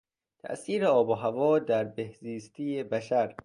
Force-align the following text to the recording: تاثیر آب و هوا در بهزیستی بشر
تاثیر 0.39 0.85
آب 0.85 1.09
و 1.09 1.13
هوا 1.13 1.59
در 1.59 1.83
بهزیستی 1.83 2.83
بشر 2.83 3.35